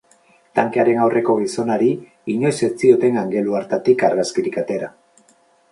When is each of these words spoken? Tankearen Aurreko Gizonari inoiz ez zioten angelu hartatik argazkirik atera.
Tankearen 0.59 1.01
Aurreko 1.07 1.35
Gizonari 1.41 1.91
inoiz 2.35 2.55
ez 2.69 2.73
zioten 2.87 3.21
angelu 3.25 3.61
hartatik 3.61 4.07
argazkirik 4.13 4.61
atera. 4.65 4.93